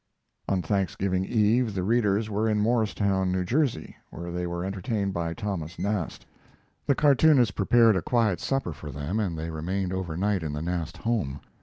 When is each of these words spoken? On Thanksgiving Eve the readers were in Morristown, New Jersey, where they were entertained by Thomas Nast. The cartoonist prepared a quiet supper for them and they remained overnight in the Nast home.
On 0.49 0.63
Thanksgiving 0.63 1.25
Eve 1.25 1.75
the 1.75 1.83
readers 1.83 2.27
were 2.27 2.49
in 2.49 2.57
Morristown, 2.59 3.31
New 3.31 3.43
Jersey, 3.45 3.97
where 4.09 4.31
they 4.31 4.47
were 4.47 4.65
entertained 4.65 5.13
by 5.13 5.35
Thomas 5.35 5.77
Nast. 5.77 6.25
The 6.87 6.95
cartoonist 6.95 7.53
prepared 7.53 7.95
a 7.95 8.01
quiet 8.01 8.39
supper 8.39 8.73
for 8.73 8.89
them 8.89 9.19
and 9.19 9.37
they 9.37 9.51
remained 9.51 9.93
overnight 9.93 10.41
in 10.41 10.53
the 10.53 10.61
Nast 10.63 10.97
home. 10.97 11.39